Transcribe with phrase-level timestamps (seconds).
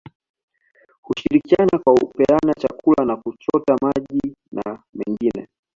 [1.01, 5.47] Hushirikiana kwa kupeana chakula na kuchota maji na mengine